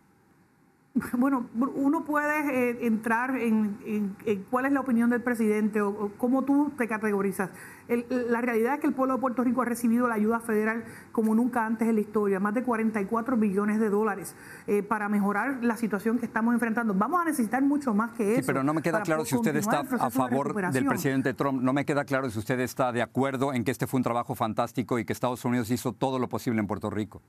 Bueno, 1.19 1.47
uno 1.75 2.05
puede 2.05 2.71
eh, 2.71 2.87
entrar 2.87 3.37
en, 3.37 4.17
cuál 4.51 4.67
es 4.67 4.73
la 4.73 4.81
opinión 4.81 5.11
del 5.11 5.23
presidente 5.23 5.81
o, 5.81 6.13
cómo 6.17 6.45
tú 6.45 6.73
te 6.77 6.87
categorizas. 6.87 7.51
la 7.89 8.41
realidad 8.41 8.75
es 8.75 8.81
que 8.81 8.87
el 8.87 8.93
pueblo 8.93 9.15
de 9.15 9.21
Puerto 9.21 9.43
Rico 9.45 9.63
ha 9.63 9.65
recibido 9.65 10.09
la 10.09 10.15
ayuda 10.15 10.41
federal 10.41 10.85
como 11.13 11.35
nunca 11.35 11.67
antes 11.67 11.89
en 11.89 11.97
la 11.97 12.01
historia, 12.01 12.41
más 12.41 12.55
de 12.55 12.63
44 12.63 13.37
billones 13.37 13.81
de 13.81 13.91
dólares 13.91 14.35
eh, 14.67 14.83
para 14.83 15.09
mejorar 15.09 15.59
la 15.63 15.77
situación 15.77 16.19
que 16.19 16.27
estamos 16.27 16.55
enfrentando. 16.55 16.95
Vamos 16.95 17.21
a 17.21 17.25
necesitar 17.25 17.63
mucho 17.63 17.95
más 17.95 18.13
que 18.13 18.33
eso. 18.33 18.41
Sí, 18.41 18.47
pero 18.47 18.63
no 18.63 18.75
me 18.75 18.83
queda 18.83 19.03
claro 19.03 19.25
si 19.25 19.37
usted 19.37 19.57
está 19.57 19.81
a 19.81 20.11
favor 20.11 20.55
del 20.73 20.87
presidente 20.87 21.35
Trump. 21.35 21.63
No 21.63 21.73
me 21.73 21.85
queda 21.85 22.05
claro 22.05 22.31
si 22.31 22.39
usted 22.39 22.61
está 22.61 22.93
de 22.93 23.03
acuerdo 23.03 23.53
en 23.53 23.65
que 23.65 23.71
este 23.71 23.87
fue 23.87 23.99
un 23.99 24.05
trabajo 24.05 24.35
fantástico 24.35 24.99
y 24.99 25.05
que 25.05 25.13
Estados 25.13 25.45
Unidos 25.45 25.71
hizo 25.71 25.93
todo 25.93 26.19
lo 26.19 26.29
posible 26.29 26.61
en 26.61 26.67
Puerto 26.67 26.91
Rico. 26.91 27.23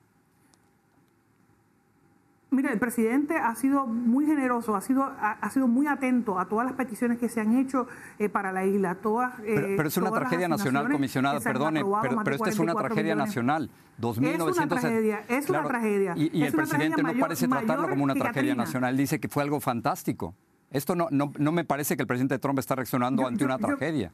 Mira, 2.52 2.72
el 2.74 2.80
presidente 2.80 3.36
ha 3.36 3.54
sido 3.54 3.86
muy 3.86 4.26
generoso, 4.26 4.76
ha 4.76 4.82
sido, 4.82 5.04
ha, 5.04 5.50
sido 5.52 5.68
muy 5.68 5.86
atento 5.86 6.40
a 6.40 6.46
todas 6.46 6.66
las 6.66 6.76
peticiones 6.76 7.20
que 7.20 7.30
se 7.30 7.42
han 7.42 7.56
hecho 7.56 7.88
eh, 8.18 8.28
para 8.28 8.52
la 8.52 8.66
isla. 8.66 8.96
Todas, 8.96 9.38
eh, 9.42 9.76
pero, 9.78 9.88
es 9.88 9.98
una 9.98 10.12
tragedia 10.12 10.48
nacional, 10.48 10.90
comisionada, 10.90 11.40
perdone, 11.42 11.84
pero, 12.02 12.24
pero 12.24 12.36
esta 12.36 12.50
es 12.50 12.58
una 12.58 12.74
tragedia 12.74 13.16
nacional. 13.16 13.70
2.900... 14.02 14.50
Es 14.50 14.58
una 14.58 14.68
tragedia, 14.68 15.24
es 15.28 15.50
una 15.50 15.64
tragedia. 15.64 16.14
Y, 16.18 16.44
el 16.44 16.54
presidente 16.54 17.04
no 17.04 17.14
parece 17.20 17.48
tratarlo 17.48 17.88
como 17.88 18.04
una 18.04 18.16
tragedia 18.16 18.56
nacional, 18.56 18.98
dice 18.98 19.20
que 19.20 19.28
fue 19.28 19.44
algo 19.44 19.60
fantástico. 19.60 20.34
Esto 20.72 20.96
no, 20.96 21.08
no, 21.12 21.32
no 21.38 21.52
me 21.52 21.66
parece 21.66 21.96
que 21.96 22.04
el 22.04 22.08
presidente 22.08 22.38
Trump 22.40 22.60
está 22.60 22.76
reaccionando 22.76 23.24
Yo- 23.24 23.28
ante 23.28 23.40
yo- 23.40 23.46
una 23.46 23.58
yo- 23.58 23.68
tragedia. 23.68 24.12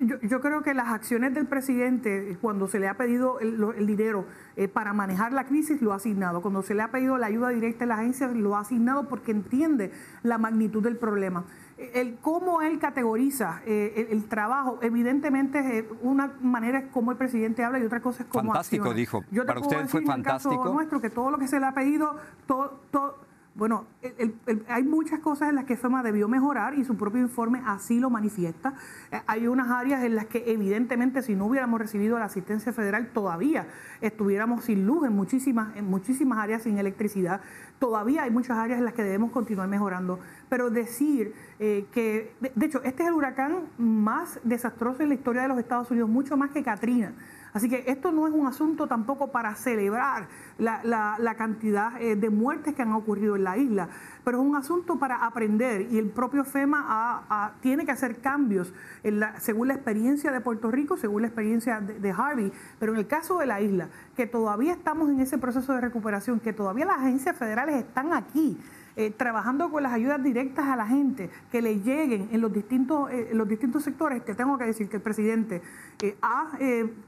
Yo, 0.00 0.16
yo 0.20 0.40
creo 0.40 0.62
que 0.62 0.74
las 0.74 0.88
acciones 0.90 1.34
del 1.34 1.46
presidente, 1.46 2.30
eh, 2.30 2.38
cuando 2.40 2.68
se 2.68 2.78
le 2.78 2.86
ha 2.86 2.94
pedido 2.94 3.40
el, 3.40 3.84
dinero 3.86 4.26
eh, 4.54 4.68
para 4.68 4.92
manejar 4.92 5.32
la 5.32 5.44
crisis, 5.44 5.82
lo 5.82 5.92
ha 5.92 5.96
asignado. 5.96 6.40
Cuando 6.40 6.62
se 6.62 6.74
le 6.74 6.82
ha 6.82 6.90
pedido 6.92 7.18
la 7.18 7.26
ayuda 7.26 7.48
directa 7.48 7.80
de 7.80 7.86
la 7.88 7.96
agencia, 7.96 8.28
lo 8.28 8.54
ha 8.54 8.60
asignado 8.60 9.08
porque 9.08 9.32
entiende 9.32 9.90
la 10.22 10.38
magnitud 10.38 10.84
del 10.84 10.96
problema. 10.96 11.44
Eh, 11.76 11.90
El 11.94 12.18
cómo 12.20 12.62
él 12.62 12.78
categoriza 12.78 13.60
eh, 13.66 14.06
el, 14.08 14.18
el 14.18 14.28
trabajo, 14.28 14.78
evidentemente, 14.82 15.88
una 16.02 16.32
manera 16.42 16.78
es 16.78 16.86
cómo 16.92 17.10
el 17.10 17.16
presidente 17.18 17.64
habla 17.64 17.80
y 17.80 17.82
otra 17.84 18.00
cosa 18.00 18.22
es 18.22 18.28
cómo 18.28 18.52
Fantástico, 18.52 18.84
acciona. 18.84 18.96
dijo. 18.96 19.24
Yo 19.32 19.44
Para 19.46 19.58
usted 19.58 19.76
fue 19.88 20.00
decir 20.00 20.12
en 20.12 20.18
el 20.18 20.22
caso 20.22 20.50
fantástico. 20.50 20.74
nuestro 20.74 21.00
que 21.00 21.10
todo 21.10 21.32
lo 21.32 21.38
que 21.38 21.48
se 21.48 21.58
le 21.58 21.66
ha 21.66 21.72
pedido, 21.74 22.16
todo, 22.46 22.80
todo, 22.92 23.18
bueno, 23.58 23.86
el- 24.02 24.64
hay 24.68 24.84
muchas 24.84 25.18
cosas 25.18 25.48
en 25.48 25.56
las 25.56 25.64
que 25.64 25.76
FEMA 25.76 26.04
debió 26.04 26.28
mejorar 26.28 26.74
y 26.78 26.84
su 26.84 26.96
propio 26.96 27.20
informe 27.20 27.60
así 27.66 27.98
lo 27.98 28.08
manifiesta. 28.08 28.74
Eh, 29.10 29.20
hay 29.26 29.48
unas 29.48 29.68
áreas 29.68 30.04
en 30.04 30.14
las 30.14 30.26
que 30.26 30.44
evidentemente 30.46 31.22
si 31.22 31.34
no 31.34 31.46
hubiéramos 31.46 31.80
recibido 31.80 32.18
la 32.20 32.26
asistencia 32.26 32.72
federal 32.72 33.08
todavía 33.12 33.66
estuviéramos 34.00 34.64
sin 34.64 34.86
luz 34.86 35.04
en 35.04 35.12
muchísimas, 35.16 35.76
en 35.76 35.86
muchísimas 35.90 36.38
áreas 36.38 36.62
sin 36.62 36.78
electricidad. 36.78 37.40
Todavía 37.80 38.22
hay 38.22 38.30
muchas 38.30 38.56
áreas 38.58 38.78
en 38.78 38.84
las 38.84 38.94
que 38.94 39.02
debemos 39.02 39.32
continuar 39.32 39.68
mejorando. 39.68 40.20
Pero 40.48 40.70
decir 40.70 41.34
eh, 41.58 41.86
que, 41.90 42.32
de 42.54 42.66
hecho, 42.66 42.80
este 42.84 43.02
es 43.02 43.08
el 43.08 43.14
huracán 43.14 43.62
más 43.76 44.38
desastroso 44.44 45.02
en 45.02 45.08
la 45.08 45.14
historia 45.16 45.42
de 45.42 45.48
los 45.48 45.58
Estados 45.58 45.90
Unidos, 45.90 46.08
mucho 46.08 46.36
más 46.36 46.50
que 46.50 46.62
Katrina. 46.62 47.12
Así 47.52 47.68
que 47.68 47.84
esto 47.86 48.12
no 48.12 48.26
es 48.26 48.32
un 48.34 48.46
asunto 48.46 48.86
tampoco 48.86 49.30
para 49.32 49.54
celebrar 49.54 50.28
la, 50.58 51.34
cantidad 51.36 52.00
eh, 52.00 52.16
de 52.16 52.30
muertes 52.30 52.74
que 52.74 52.82
han 52.82 52.92
ocurrido 52.92 53.36
en 53.36 53.44
la 53.44 53.56
isla, 53.56 53.88
pero 54.24 54.40
es 54.40 54.44
un 54.46 54.56
asunto 54.56 54.98
para 54.98 55.24
aprender 55.24 55.88
y 55.90 55.98
el 55.98 56.10
propio 56.10 56.44
FEMA 56.44 57.54
tiene 57.60 57.84
que 57.84 57.92
hacer 57.92 58.20
cambios 58.20 58.72
en 59.02 59.20
la- 59.20 59.38
según 59.40 59.68
la 59.68 59.74
experiencia 59.74 60.32
de 60.32 60.40
Puerto 60.40 60.70
Rico, 60.70 60.96
según 60.96 61.22
la 61.22 61.28
experiencia 61.28 61.80
de 61.80 62.10
Harvey, 62.10 62.52
pero 62.78 62.92
en 62.92 62.98
el 62.98 63.06
caso 63.06 63.38
de 63.38 63.46
la 63.46 63.60
isla, 63.60 63.88
que 64.16 64.26
todavía 64.26 64.72
estamos 64.72 65.08
en 65.08 65.20
ese 65.20 65.38
proceso 65.38 65.72
de 65.74 65.80
recuperación, 65.80 66.40
que 66.40 66.52
todavía 66.52 66.86
las 66.86 66.98
agencias 66.98 67.36
federales 67.36 67.76
están 67.76 68.12
aquí 68.12 68.58
eh, 68.98 69.10
trabajando 69.10 69.70
con 69.70 69.82
las 69.82 69.92
ayudas 69.92 70.22
directas 70.22 70.66
a 70.66 70.76
la 70.76 70.86
gente 70.86 71.30
que 71.50 71.62
le 71.62 71.80
lleguen 71.80 72.28
en 72.32 72.40
los 72.40 72.52
distintos, 72.52 73.10
eh, 73.10 73.28
en 73.30 73.38
los 73.38 73.48
distintos 73.48 73.84
sectores, 73.84 74.24
te 74.24 74.34
tengo 74.34 74.58
que 74.58 74.64
decir 74.64 74.88
que 74.88 74.96
el 74.96 75.02
presidente 75.02 75.62
eh, 76.02 76.16
ha, 76.20 76.50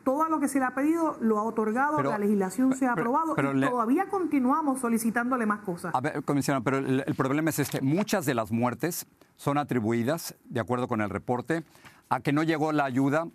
todo 0.04 0.28
lo 0.28 0.40
que 0.40 0.48
se 0.48 0.58
le 0.60 0.64
ha 0.64 0.74
pedido 0.74 1.16
lo 1.20 1.38
ha 1.38 1.42
otorgado, 1.42 1.96
Pero- 1.98 2.10
la 2.10 2.18
legislación 2.18 2.72
se 2.74 2.86
ha 2.86 2.94
pero- 2.94 3.10
aprobado 3.10 3.34
pero 3.34 3.52
y 3.52 3.58
le- 3.60 3.68
todavía 3.68 4.08
continuamos 4.08 4.80
solicitándole 4.80 5.46
más 5.46 5.60
cosas. 5.60 5.94
A 5.94 6.00
ver, 6.00 6.22
comisionado, 6.24 6.62
pero 6.64 6.78
el, 6.78 7.04
el 7.06 7.14
problema 7.14 7.50
es 7.50 7.58
este. 7.58 7.80
Muchas 7.82 8.24
de 8.24 8.34
las 8.34 8.50
muertes 8.52 9.06
son 9.36 9.58
atribuidas, 9.58 10.34
de 10.44 10.60
acuerdo 10.60 10.86
con 10.88 11.00
el 11.00 11.10
reporte, 11.10 11.64
a 12.08 12.20
que 12.20 12.32
no 12.32 12.42
llegó 12.42 12.72
la 12.72 12.84
ayuda 12.84 13.26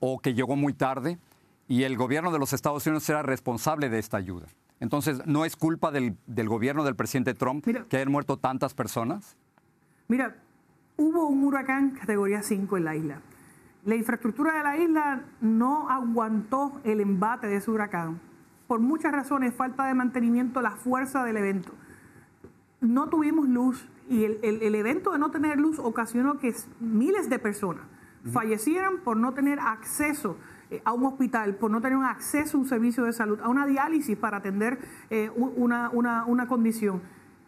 o 0.00 0.18
que 0.20 0.34
llegó 0.34 0.54
muy 0.56 0.72
tarde 0.74 1.18
y 1.66 1.82
el 1.84 1.96
gobierno 1.96 2.30
de 2.30 2.38
los 2.38 2.52
Estados 2.52 2.86
Unidos 2.86 3.08
era 3.08 3.22
responsable 3.22 3.88
de 3.88 3.98
esta 3.98 4.16
ayuda. 4.16 4.46
Entonces, 4.80 5.24
¿no 5.26 5.44
es 5.44 5.56
culpa 5.56 5.90
del, 5.90 6.16
del 6.26 6.48
gobierno 6.48 6.84
del 6.84 6.96
presidente 6.96 7.34
Trump 7.34 7.66
Mira. 7.66 7.84
que 7.88 7.96
hayan 7.96 8.10
muerto 8.12 8.36
tantas 8.36 8.74
personas? 8.74 9.36
Mira, 10.08 10.36
hubo 10.96 11.26
un 11.28 11.44
huracán 11.44 11.90
categoría 11.92 12.42
5 12.42 12.76
en 12.76 12.84
la 12.84 12.96
isla. 12.96 13.20
La 13.84 13.94
infraestructura 13.96 14.52
de 14.56 14.62
la 14.62 14.76
isla 14.78 15.22
no 15.40 15.88
aguantó 15.90 16.80
el 16.84 17.00
embate 17.00 17.46
de 17.46 17.56
ese 17.56 17.70
huracán. 17.70 18.20
Por 18.66 18.80
muchas 18.80 19.12
razones, 19.12 19.54
falta 19.54 19.86
de 19.86 19.94
mantenimiento, 19.94 20.60
la 20.62 20.72
fuerza 20.72 21.22
del 21.24 21.36
evento. 21.36 21.72
No 22.80 23.08
tuvimos 23.08 23.48
luz 23.48 23.86
y 24.08 24.24
el, 24.24 24.38
el- 24.42 24.62
el 24.62 24.74
evento 24.74 25.12
de 25.12 25.18
no 25.18 25.30
tener 25.30 25.58
luz 25.58 25.78
ocasionó 25.78 26.38
que 26.38 26.54
miles 26.80 27.30
de 27.30 27.38
personas 27.38 27.84
fallecieran 28.32 28.98
por 29.04 29.16
no 29.16 29.34
tener 29.34 29.58
acceso 29.60 30.38
eh, 30.70 30.80
a 30.84 30.92
un 30.92 31.04
hospital, 31.04 31.56
por 31.56 31.70
no 31.70 31.80
tener 31.80 31.98
un 31.98 32.04
acceso 32.04 32.56
a 32.56 32.60
un 32.60 32.66
servicio 32.66 33.04
de 33.04 33.12
salud, 33.12 33.38
a 33.42 33.48
una 33.48 33.66
diálisis 33.66 34.16
para 34.16 34.38
atender 34.38 34.78
eh, 35.10 35.30
una, 35.36 35.90
una- 35.90 36.24
una 36.24 36.46
condición. 36.46 37.02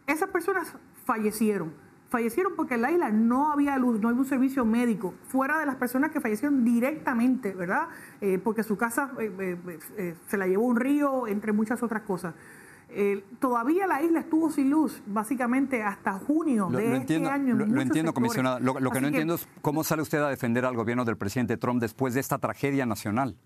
Esas 0.06 0.28
personas 0.30 0.76
fallecieron. 1.04 1.72
Fallecieron 2.08 2.52
porque 2.54 2.74
en 2.74 2.82
la 2.82 2.92
isla 2.92 3.10
no 3.10 3.50
había 3.52 3.76
luz, 3.78 4.00
no 4.00 4.08
había 4.08 4.20
un 4.20 4.26
servicio 4.26 4.64
médico, 4.64 5.14
fuera 5.26 5.58
de 5.58 5.66
las 5.66 5.74
personas 5.74 6.12
que 6.12 6.20
fallecieron 6.20 6.64
directamente, 6.64 7.52
¿verdad? 7.52 7.88
Eh, 8.20 8.38
porque 8.38 8.62
su 8.62 8.76
casa 8.78 9.10
se 10.28 10.36
la 10.36 10.46
llevó 10.46 10.66
un 10.66 10.76
río, 10.76 11.26
entre 11.26 11.52
muchas 11.52 11.82
otras 11.82 12.02
cosas. 12.02 12.34
Eh, 12.88 13.24
todavía 13.40 13.86
la 13.86 14.00
isla 14.02 14.20
estuvo 14.20 14.48
sin 14.50 14.70
luz, 14.70 15.02
básicamente 15.06 15.82
hasta 15.82 16.12
junio 16.12 16.68
Lo, 16.70 16.78
de 16.78 16.84
lo 16.84 16.88
este 16.90 16.96
entiendo, 17.16 17.30
año. 17.30 17.52
en 17.52 17.58
lo- 17.58 17.64
entiendo, 17.64 17.92
sectores. 17.92 18.14
comisionada. 18.14 18.60
Lo, 18.60 18.78
lo 18.78 18.90
que 18.90 19.00
no 19.00 19.08
entiendo 19.08 19.34
es 19.34 19.48
cómo 19.60 19.82
sale 19.84 20.02
usted 20.02 20.18
a 20.22 20.28
defender 20.28 20.64
al 20.64 20.76
gobierno 20.76 21.04
del 21.04 21.16
presidente 21.16 21.56
Trump 21.56 21.80
después 21.80 22.14
de 22.14 22.20
esta 22.20 22.38
tragedia 22.38 22.86
nacional. 22.86 23.36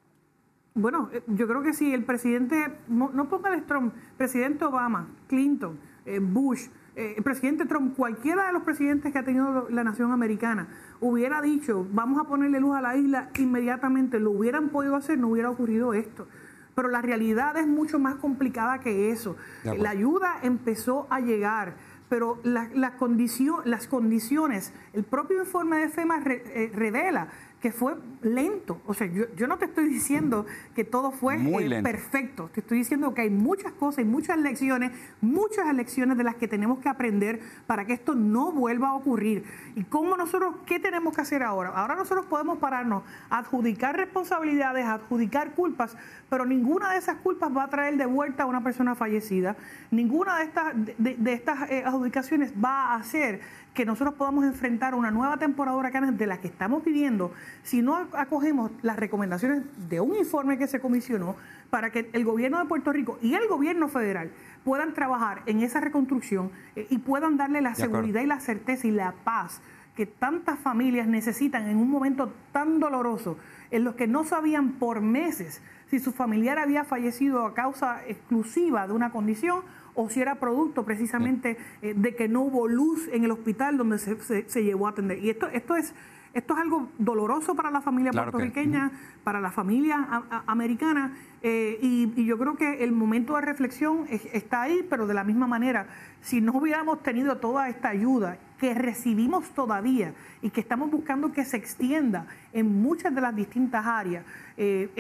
Bueno, 0.75 1.09
eh, 1.13 1.23
yo 1.27 1.49
creo 1.49 1.63
que 1.63 1.73
sí, 1.73 1.93
el 1.93 2.05
presidente, 2.05 2.67
no, 2.89 3.11
no 3.13 3.29
póngale 3.29 3.63
Trump, 3.63 3.93
presidente 4.17 4.65
Obama, 4.67 5.09
Clinton, 5.27 5.79
eh, 6.05 6.21
Bush, 6.21 6.67
eh, 6.95 7.15
el 7.17 7.23
presidente 7.25 7.65
Trump, 7.67 7.97
cualquiera 7.97 8.47
de 8.47 8.53
los 8.53 8.63
presidentes 8.63 9.11
que 9.13 9.19
ha 9.19 9.25
tenido 9.25 9.69
la 9.71 9.83
nación 9.85 10.13
americana, 10.13 10.69
hubiera 11.01 11.41
dicho, 11.41 11.87
vamos 11.93 12.21
a 12.21 12.25
ponerle 12.29 12.61
luz 12.61 12.77
a 12.77 12.83
la 12.83 12.95
isla 12.97 13.31
inmediatamente, 13.39 14.21
lo 14.21 14.31
hubieran 14.33 14.69
podido 14.69 14.95
hacer, 14.97 15.19
no 15.19 15.29
hubiera 15.29 15.51
ocurrido 15.51 15.93
esto. 15.95 16.29
Pero 16.75 16.89
la 16.89 17.03
realidad 17.03 17.57
es 17.57 17.67
mucho 17.67 17.99
más 17.99 18.17
complicada 18.17 18.81
que 18.81 19.11
eso. 19.11 19.37
La 19.83 19.91
ayuda 19.91 20.39
empezó 20.43 21.07
a 21.11 21.21
llegar, 21.21 21.75
pero 22.09 22.41
la- 22.43 22.69
la 22.75 22.97
condicio- 22.97 23.63
las 23.65 23.87
condiciones, 23.87 24.73
el 24.93 25.05
propio 25.05 25.41
informe 25.41 25.79
de 25.79 25.89
FEMA 25.89 26.21
re- 26.21 26.43
eh, 26.47 26.73
revela 26.75 27.29
que 27.61 27.73
fue 27.73 27.95
lento. 28.23 28.81
O 28.87 28.95
sea, 28.95 29.07
yo, 29.07 29.25
yo 29.37 29.47
no 29.47 29.59
te 29.59 29.67
estoy 29.67 29.87
diciendo 29.89 30.47
que 30.75 30.85
todo 30.85 31.11
fue 31.11 31.37
eh, 31.37 31.83
perfecto. 31.83 32.51
Te 32.55 32.61
estoy 32.61 32.79
diciendo 32.79 33.13
que 33.13 33.23
hay 33.23 33.31
muchas 33.31 33.73
cosas 33.73 34.05
y 34.05 34.09
muchas 34.09 34.39
lecciones, 34.39 34.93
muchas 35.21 35.73
lecciones 35.75 36.17
de 36.17 36.25
las 36.25 36.37
que 36.37 36.49
tenemos 36.49 36.79
que 36.79 36.89
aprender 36.89 37.41
para 37.67 37.85
que 37.85 37.93
esto 37.93 38.15
no 38.15 38.51
vuelva 38.53 38.89
a 38.89 38.95
ocurrir. 38.95 39.45
¿Y 39.77 39.85
cómo 39.85 40.17
nosotros, 40.17 40.57
qué 40.65 40.79
tenemos 40.79 41.15
que 41.15 41.21
hacer 41.21 41.43
ahora? 41.43 41.71
Ahora 41.71 41.97
nosotros 41.97 42.25
podemos 42.27 42.59
pararnos, 42.59 43.03
adjudicar 43.29 43.97
responsabilidades, 43.97 44.87
adjudicar 44.87 45.55
culpas, 45.55 45.97
pero 46.31 46.47
ninguna 46.47 46.93
de 46.93 46.99
esas 46.99 47.17
culpas 47.17 47.55
va 47.55 47.65
a 47.65 47.69
traer 47.69 47.97
de 47.97 48.07
vuelta 48.07 48.45
a 48.45 48.47
una 48.47 48.63
persona 48.63 48.95
fallecida. 48.95 49.57
Ninguna 49.91 50.39
de 50.39 50.45
estas, 50.45 50.75
de, 50.97 51.17
de 51.17 51.33
estas 51.35 51.71
eh, 51.71 51.83
adjudicaciones 51.85 52.55
va 52.63 52.93
a 52.93 52.95
hacer 52.97 53.41
que 53.75 53.85
nosotros 53.85 54.15
podamos 54.15 54.45
enfrentar 54.45 54.95
una 54.95 55.11
nueva 55.11 55.37
temporada 55.37 55.77
de 55.77 55.81
huracanes 55.81 56.19
de 56.19 56.27
la 56.27 56.41
que 56.41 56.49
estamos 56.49 56.85
viviendo 56.85 57.33
si 57.63 57.83
no 57.83 57.97
acogemos 58.13 58.71
las 58.83 58.97
recomendaciones 58.97 59.63
de 59.89 60.01
un 60.01 60.15
informe 60.17 60.59
que 60.59 60.67
se 60.67 60.81
comisionó 60.81 61.37
para 61.71 61.91
que 61.91 62.11
el 62.13 62.25
gobierno 62.25 62.59
de 62.59 62.65
Puerto 62.67 62.93
Rico 62.93 63.19
y 63.23 63.35
el 63.35 63.47
gobierno 63.49 63.89
federal 63.89 64.31
puedan 64.65 64.93
trabajar 64.95 65.43
en 65.47 65.63
esa 65.63 65.81
reconstrucción 65.81 66.51
eh, 66.77 66.87
y 66.91 66.99
puedan 66.99 67.37
darle 67.37 67.61
la 67.61 67.71
De 67.71 67.75
acuerdo. 67.83 67.95
seguridad 67.97 68.23
y 68.23 68.27
la 68.27 68.41
certeza 68.41 68.87
y 68.87 68.91
la 68.91 69.13
paz 69.25 69.61
que 69.97 70.07
tantas 70.07 70.59
familias 70.59 71.07
necesitan 71.07 71.69
en 71.69 71.77
un 71.77 71.91
momento 71.91 72.33
tan 72.53 72.79
doloroso 72.81 73.37
en 73.71 73.85
los 73.85 73.95
que 73.95 74.07
no 74.07 74.25
sabían 74.25 74.73
por 74.73 75.01
meses 75.01 75.61
si 75.91 75.99
su 75.99 76.13
familiar 76.13 76.59
había 76.59 76.85
fallecido 76.85 77.45
a 77.45 77.55
causa 77.55 78.01
exclusiva 78.07 78.87
de 78.87 78.93
una 78.93 79.11
condición 79.11 79.61
o 79.95 80.09
si 80.09 80.21
era 80.23 80.37
producto 80.37 80.85
precisamente 80.85 81.57
eh, 81.83 81.95
de 81.97 82.15
que 82.15 82.29
no 82.29 82.43
hubo 82.43 82.69
luz 82.69 83.09
en 83.13 83.25
el 83.25 83.33
hospital 83.33 83.77
donde 83.77 83.99
se, 83.99 84.21
se- 84.23 84.49
se 84.49 84.63
llevó 84.65 84.87
a 84.87 84.91
atender. 84.91 85.19
Y 85.19 85.31
esto, 85.31 85.49
esto 85.49 85.75
es 85.77 85.93
esto 86.33 86.55
es 86.55 86.61
algo 86.61 86.89
doloroso 86.99 87.55
para 87.55 87.71
la 87.71 87.81
familia 87.81 88.11
Claro 88.13 88.27
que- 88.27 88.39
puertorriqueña, 88.39 88.91
para 89.25 89.41
la 89.41 89.51
familia 89.51 89.97
a- 89.99 90.23
a- 90.31 90.45
americana, 90.47 91.17
eh, 91.43 91.79
y, 91.83 92.13
y 92.21 92.25
yo 92.27 92.39
creo 92.39 92.57
que 92.57 92.85
el 92.85 92.93
momento 92.93 93.35
de 93.37 93.41
reflexión 93.43 94.07
es- 94.09 94.27
está 94.33 94.63
ahí, 94.63 94.87
pero 94.89 95.07
de 95.07 95.15
la 95.15 95.25
misma 95.25 95.47
manera, 95.47 95.87
si 96.21 96.41
no 96.41 96.53
hubiéramos 96.53 97.03
tenido 97.03 97.39
toda 97.39 97.69
esta 97.69 97.89
ayuda 97.89 98.39
que 98.59 98.75
recibimos 98.75 99.49
todavía 99.51 100.13
y 100.43 100.51
que 100.51 100.61
estamos 100.61 100.91
buscando 100.91 101.33
que 101.33 101.45
se 101.45 101.57
extienda 101.57 102.27
en 102.53 102.83
muchas 102.83 103.15
de 103.15 103.21
las 103.23 103.35
distintas 103.35 103.87
áreas, 103.87 104.25
eh, 104.57 104.91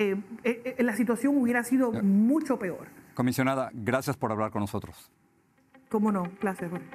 eh, 0.44 0.76
la 0.82 0.96
situación 0.96 1.36
hubiera 1.36 1.62
sido 1.62 1.92
mucho 2.02 2.58
peor. 2.58 2.86
Comisionada, 3.14 3.70
gracias 3.74 4.16
por 4.16 4.32
hablar 4.32 4.50
con 4.50 4.60
nosotros. 4.60 5.10
¿Cómo 5.90 6.10
no? 6.10 6.22
Placer, 6.24 6.70
Jorge. 6.70 6.86